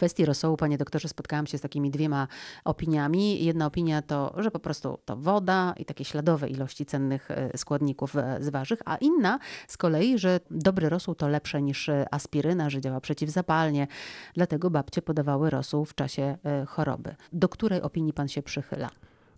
[0.00, 2.28] kwestii rosołu, panie doktorze, spotkałam się z takimi dwiema
[2.64, 3.44] opiniami.
[3.44, 8.16] Jedna opinia to, że po prostu to woda i takie śladowe ilości cennych e, składników
[8.16, 12.70] e, z warzyw, a inna z kolei, że dobry rosół to lepsze niż e, aspiryna,
[12.70, 13.86] że działa przeciwzapalnie.
[14.34, 16.38] Dlatego babcie podawały rosół w czasie
[16.68, 17.14] choroby.
[17.32, 18.90] Do której opinii pan się przychyla?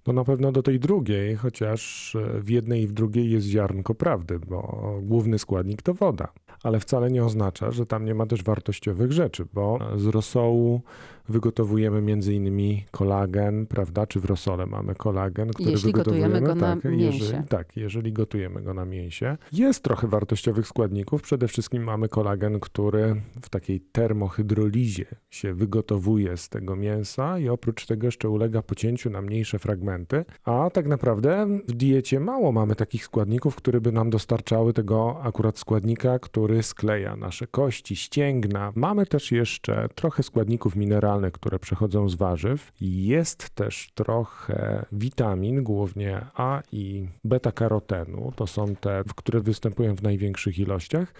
[0.06, 4.38] No na pewno do tej drugiej, chociaż w jednej i w drugiej jest ziarnko prawdy,
[4.38, 6.32] bo główny składnik to woda.
[6.62, 10.82] Ale wcale nie oznacza, że tam nie ma też wartościowych rzeczy, bo z rosołu
[11.28, 14.06] wygotowujemy między innymi kolagen, prawda?
[14.06, 16.40] Czy w rosole mamy kolagen, który jeśli wygotowujemy.
[16.40, 17.24] Gotujemy go tak, na mięsie.
[17.24, 19.36] Jeżeli, tak, jeżeli gotujemy go na mięsie.
[19.52, 21.22] Jest trochę wartościowych składników.
[21.22, 27.86] Przede wszystkim mamy kolagen, który w takiej termohydrolizie się wygotowuje z tego mięsa i oprócz
[27.86, 30.24] tego jeszcze ulega pocięciu na mniejsze fragmenty.
[30.44, 35.58] A tak naprawdę w diecie mało mamy takich składników, które by nam dostarczały tego akurat
[35.58, 38.72] składnika, który skleja nasze kości, ścięgna.
[38.74, 42.72] Mamy też jeszcze trochę składników mineralnych, mineralne, które przechodzą z warzyw.
[42.80, 48.32] Jest też trochę witamin, głównie A i beta-karotenu.
[48.36, 51.14] To są te, które występują w największych ilościach.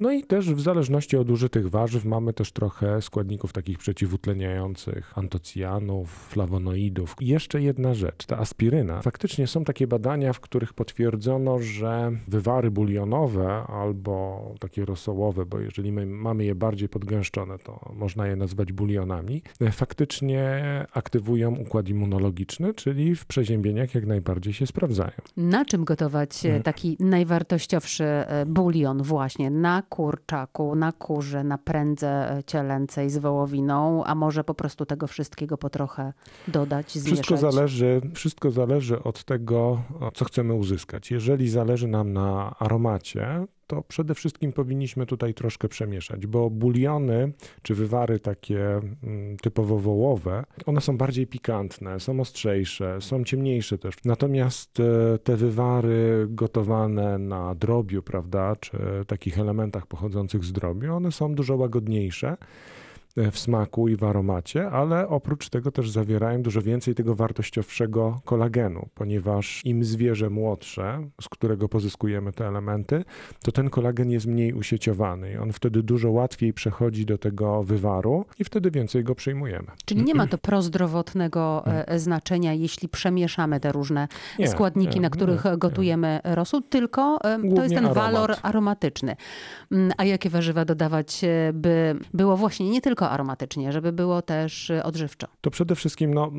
[0.00, 6.28] No i też w zależności od użytych warzyw mamy też trochę składników takich przeciwutleniających, antocjanów,
[6.28, 7.16] flawonoidów.
[7.20, 9.02] I jeszcze jedna rzecz, ta aspiryna.
[9.02, 15.92] Faktycznie są takie badania, w których potwierdzono, że wywary bulionowe albo takie rosołowe, bo jeżeli
[15.92, 23.14] my mamy je bardziej podgęszczone, to można je nazwać bulionami, faktycznie aktywują układ immunologiczny, czyli
[23.14, 25.12] w przeziębieniach jak najbardziej się sprawdzają.
[25.36, 29.50] Na czym gotować e, taki najwartościowszy e, bulion właśnie?
[29.50, 35.58] Na kurczaku, na kurze, na prędze cielęcej z wołowiną, a może po prostu tego wszystkiego
[35.58, 36.12] po trochę
[36.48, 37.26] dodać, zmieszać?
[37.26, 39.82] Wszystko zależy, wszystko zależy od tego,
[40.14, 41.10] co chcemy uzyskać.
[41.10, 47.74] Jeżeli zależy nam na aromacie, to przede wszystkim powinniśmy tutaj troszkę przemieszać, bo buliony czy
[47.74, 53.94] wywary takie mm, typowo wołowe, one są bardziej pikantne, są ostrzejsze, są ciemniejsze też.
[54.04, 61.12] Natomiast e, te wywary gotowane na drobiu, prawda, czy takich elementach pochodzących z drobiu, one
[61.12, 62.36] są dużo łagodniejsze
[63.16, 68.88] w smaku i w aromacie, ale oprócz tego też zawierają dużo więcej tego wartościowszego kolagenu,
[68.94, 73.04] ponieważ im zwierzę młodsze, z którego pozyskujemy te elementy,
[73.42, 78.24] to ten kolagen jest mniej usieciowany i on wtedy dużo łatwiej przechodzi do tego wywaru
[78.38, 79.66] i wtedy więcej go przyjmujemy.
[79.84, 85.10] Czyli nie ma to prozdrowotnego e, znaczenia, jeśli przemieszamy te różne nie, składniki, nie, na
[85.10, 88.04] których nie, gotujemy rosół, tylko Głównie to jest ten aromat.
[88.04, 89.16] walor aromatyczny.
[89.72, 94.70] Mm, a jakie warzywa dodawać, e, by było właśnie nie tylko aromatycznie, żeby było też
[94.70, 95.26] y, odżywczo.
[95.40, 96.32] To przede wszystkim no,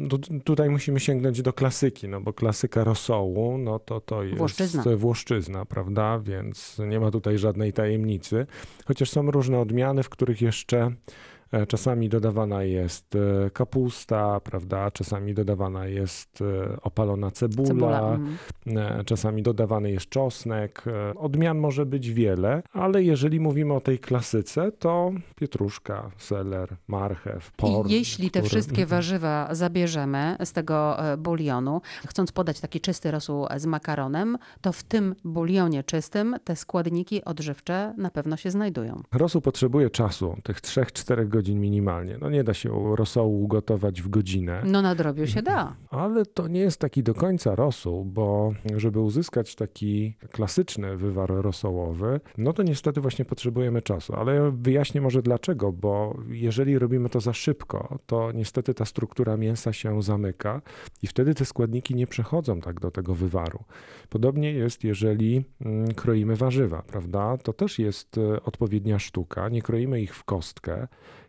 [0.43, 4.83] tutaj musimy sięgnąć do klasyki, no bo klasyka rosołu, no to to jest Włoszczyzna.
[4.97, 6.19] Włoszczyzna, prawda?
[6.19, 8.47] Więc nie ma tutaj żadnej tajemnicy.
[8.85, 10.91] Chociaż są różne odmiany, w których jeszcze
[11.67, 14.91] czasami dodawana jest e, kapusta, prawda?
[14.91, 18.17] Czasami dodawana jest e, opalona cebula, cebula.
[18.65, 19.05] Mm.
[19.05, 20.83] czasami dodawany jest czosnek.
[21.15, 27.87] Odmian może być wiele, ale jeżeli mówimy o tej klasyce, to pietruszka, seler, marchew, por.
[27.87, 28.89] I jeśli te wszystkie mhm.
[28.89, 35.15] warzywa zabierzemy z tego bulionu, chcąc podać taki czysty rosół z makaronem, to w tym
[35.23, 39.01] bulionie czystym te składniki odżywcze na pewno się znajdują.
[39.13, 42.17] Rosół potrzebuje czasu, tych 3-4 godzin godzin minimalnie.
[42.21, 44.63] No nie da się rosołu ugotować w godzinę.
[44.65, 45.75] No na drobiu się da.
[45.89, 52.19] Ale to nie jest taki do końca rosół, bo żeby uzyskać taki klasyczny wywar rosołowy,
[52.37, 54.15] no to niestety właśnie potrzebujemy czasu.
[54.15, 59.37] Ale ja wyjaśnię może dlaczego, bo jeżeli robimy to za szybko, to niestety ta struktura
[59.37, 60.61] mięsa się zamyka
[61.01, 63.63] i wtedy te składniki nie przechodzą tak do tego wywaru.
[64.09, 67.37] Podobnie jest, jeżeli mm, kroimy warzywa, prawda?
[67.37, 69.49] To też jest e, odpowiednia sztuka.
[69.49, 70.87] Nie kroimy ich w kostkę,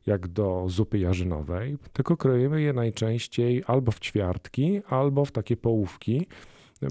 [0.09, 6.27] jak do zupy jarzynowej, tylko kroimy je najczęściej albo w ćwiartki, albo w takie połówki.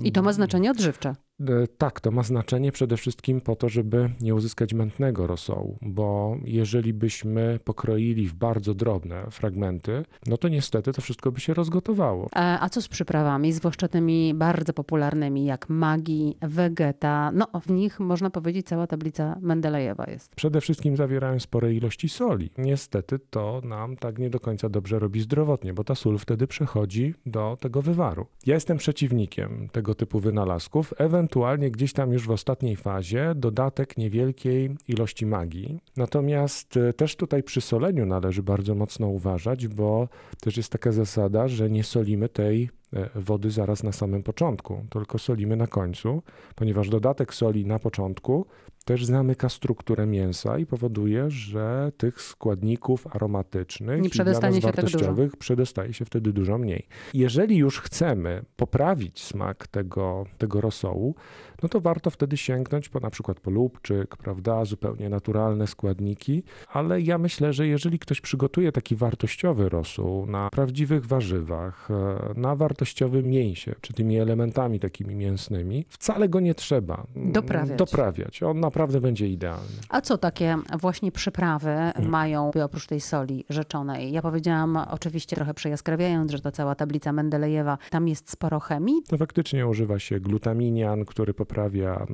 [0.03, 1.15] I to ma znaczenie odżywcze.
[1.39, 6.37] E, tak, to ma znaczenie przede wszystkim po to, żeby nie uzyskać mętnego rosołu, bo
[6.43, 12.27] jeżeli byśmy pokroili w bardzo drobne fragmenty, no to niestety to wszystko by się rozgotowało.
[12.31, 17.31] A, a co z przyprawami, zwłaszcza tymi bardzo popularnymi jak magi, vegeta?
[17.31, 20.35] No w nich można powiedzieć cała tablica Mendelejewa jest.
[20.35, 22.49] Przede wszystkim zawierają spore ilości soli.
[22.57, 27.13] Niestety to nam tak nie do końca dobrze robi zdrowotnie, bo ta sól wtedy przechodzi
[27.25, 28.25] do tego wywaru.
[28.45, 33.97] Ja jestem przeciwnikiem tego typu wynalazków, ewentualnie ewentualnie gdzieś tam już w ostatniej fazie dodatek
[33.97, 35.79] niewielkiej ilości magii.
[35.97, 40.07] Natomiast e, też tutaj przy soleniu należy bardzo mocno uważać, bo
[40.41, 42.69] też jest taka zasada, że nie solimy tej
[43.15, 46.21] wody zaraz na samym początku, tylko solimy na końcu,
[46.55, 48.45] ponieważ dodatek soli na początku
[48.87, 54.53] też zamyka strukturę mięsa i powoduje, że tych składników aromatycznych Nie i dla nas tak
[54.61, 56.87] wartościowych przedostaje się wtedy dużo mniej.
[57.13, 61.15] Jeżeli już chcemy poprawić smak tego, tego rosołu,
[61.63, 66.43] no to warto wtedy sięgnąć po na przykład po lubczyk, prawda, zupełnie naturalne składniki,
[66.73, 72.55] ale ja myślę, że jeżeli ktoś przygotuje taki wartościowy rosół na prawdziwych warzywach, e, na
[72.81, 77.77] wartościowym mięsie, czy tymi elementami takimi mięsnymi, wcale go nie trzeba Doprawiać.
[77.77, 78.43] doprawiać.
[78.43, 79.67] On naprawdę będzie idealny.
[79.89, 82.09] A co takie właśnie przyprawy Mhm.
[82.09, 84.11] mają oprócz tej soli rzeczonej?
[84.11, 89.01] Ja powiedziałam oczywiście trochę przejaskrawiając, że to cała tablica Mendelejewa, tam jest sporo chemii.
[89.07, 92.05] To faktycznie używa się glutaminian, który poprawia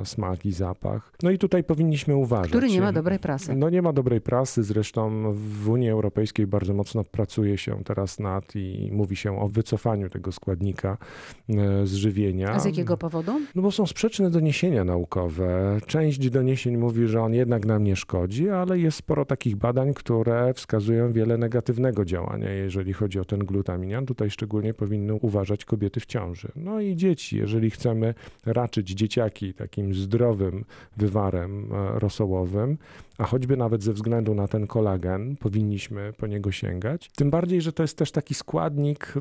[0.00, 1.12] e, smak i zapach.
[1.22, 2.48] No i tutaj powinniśmy uważać.
[2.48, 3.54] Który nie ma dobrej prasy.
[3.54, 8.56] No nie ma dobrej prasy, zresztą w Unii Europejskiej bardzo mocno pracuje się teraz nad
[8.56, 10.96] i mówi się o wycofaniu tego składnika
[11.48, 12.50] e, z żywienia.
[12.50, 13.40] A z jakiego powodu?
[13.54, 15.78] No bo są sprzeczne doniesienia naukowe.
[15.86, 20.54] Część doniesień mówi, że on jednak nam nie szkodzi, ale jest sporo takich badań, które
[20.54, 24.06] wskazują wiele negatywnego działania, jeżeli chodzi o ten glutaminian.
[24.06, 26.48] Tutaj szczególnie powinny uważać kobiety w ciąży.
[26.56, 28.14] No i dzieci, jeżeli chcemy
[28.46, 30.64] raczyć dzieciaki takim zdrowym
[30.96, 32.78] wywarem e, rosołowym,
[33.18, 37.10] a choćby nawet ze względu na ten kolagen powinniśmy po niego sięgać.
[37.16, 39.14] Tym bardziej, że to jest też taki składnik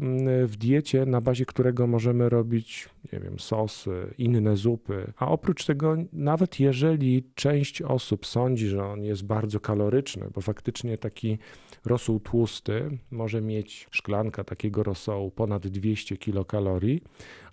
[0.48, 5.14] w diecie, na bazie którego możemy robić, nie wiem, sosy, inne zupy.
[5.18, 10.98] A oprócz tego, nawet jeżeli część osób sądzi, że on jest bardzo kaloryczny, bo faktycznie
[10.98, 11.38] taki
[11.86, 17.02] rosół tłusty może mieć szklanka takiego rosołu ponad 200 kilokalorii,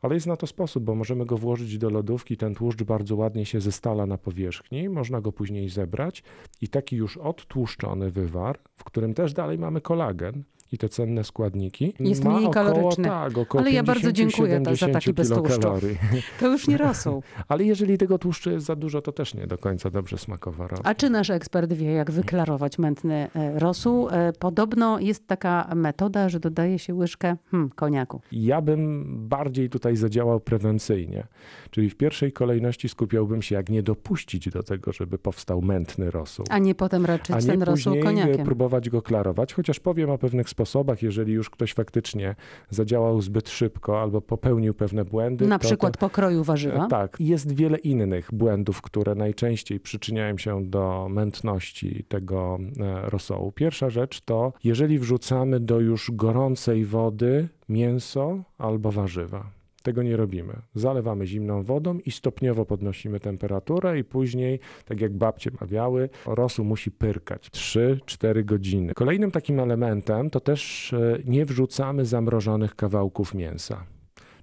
[0.03, 3.47] ale jest na to sposób, bo możemy go włożyć do lodówki, ten tłuszcz bardzo ładnie
[3.47, 6.23] się zestala na powierzchni, można go później zebrać
[6.61, 11.95] i taki już odtłuszczony wywar, w którym też dalej mamy kolagen i te cenne składniki,
[12.01, 13.05] Jest ma mniej około, kaloryczny.
[13.05, 15.69] Tak, około Ale ja bardzo dziękuję za 50-70 taki bez tłuszczu.
[16.41, 17.23] To już nie rosół.
[17.49, 20.83] Ale jeżeli tego tłuszczu jest za dużo, to też nie do końca dobrze smakowa robi.
[20.85, 24.09] A czy nasz ekspert wie, jak wyklarować mętny e, rosół?
[24.09, 28.21] E, Podobno jest taka metoda, że dodaje się łyżkę hmm, koniaku.
[28.33, 31.27] Ja bym bardziej tutaj zadziałał prewencyjnie,
[31.71, 36.47] czyli w pierwszej kolejności skupiałbym się, jak nie dopuścić do tego, żeby powstał mętny rosół.
[36.51, 38.45] A nie potem raczyć A nie ten rosół później koniakiem.
[38.45, 42.35] próbować go klarować, chociaż powiem o pewnych sposobach, jeżeli już ktoś faktycznie
[42.71, 45.47] zadziałał zbyt szybko albo popełnił pewne błędy.
[45.47, 46.87] Na to, przykład to, pokroju warzywa.
[46.87, 53.53] E, Tak, jest wiele innych błędów, które najczęściej przyczyniają się do mętności tego e, rosołu.
[53.53, 59.60] Pierwsza rzecz to, jeżeli wrzucamy do już gorącej wody mięso albo warzywa.
[59.83, 60.57] Tego nie robimy.
[60.75, 66.91] Zalewamy zimną wodą i stopniowo podnosimy temperaturę i później, tak jak babcie mawiały, rosół musi
[66.91, 68.95] pyrkać 3-4 godziny.
[68.95, 73.85] Kolejnym takim elementem to też e, nie wrzucamy zamrożonych kawałków mięsa.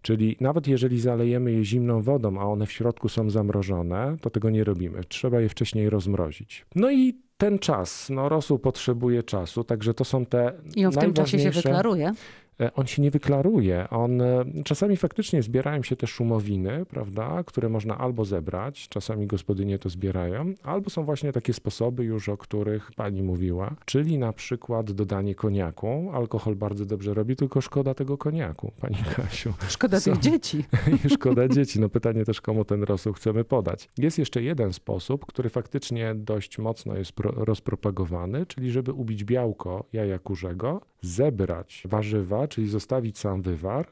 [0.01, 4.49] Czyli nawet jeżeli zalejemy je zimną wodą, a one w środku są zamrożone, to tego
[4.49, 5.03] nie robimy.
[5.03, 6.65] Trzeba je wcześniej rozmrozić.
[6.75, 10.97] No i ten czas, no rosół potrzebuje czasu, także to są te I on w
[10.97, 12.13] tym czasie się wyklaruje.
[12.61, 13.89] E, On się nie wyklaruje.
[13.89, 19.79] On e, czasami faktycznie zbierają się te szumowiny, prawda, które można albo zebrać, czasami gospodynie
[19.79, 24.91] to zbierają, albo są właśnie takie sposoby już, o których pani mówiła, czyli na przykład
[24.91, 26.09] dodanie koniaku.
[26.13, 29.53] Alkohol bardzo dobrze robi, tylko szkoda tego koniaku, pani Kasiu.
[29.67, 30.63] Szkoda Są- tych dzieci.
[31.15, 31.79] Szkoda dzieci.
[31.79, 33.89] No pytanie też, komu ten rosół chcemy podać.
[33.97, 39.85] Jest jeszcze jeden sposób, który faktycznie dość mocno jest pro, rozpropagowany, czyli żeby ubić białko
[39.93, 43.87] jaja kurzego, zebrać warzywa, czyli zostawić sam wywar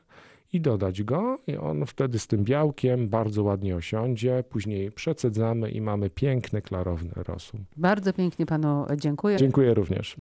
[0.53, 4.43] i dodać go i on wtedy z tym białkiem bardzo ładnie osiądzie.
[4.49, 7.59] Później przecedzamy i mamy piękny, klarowny rosół.
[7.77, 9.37] Bardzo pięknie panu dziękuję.
[9.37, 10.13] Dziękuję również.